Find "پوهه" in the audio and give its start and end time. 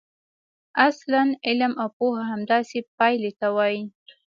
1.97-2.23